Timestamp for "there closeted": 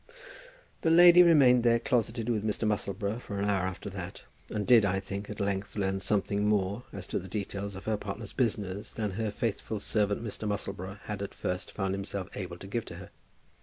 1.63-2.27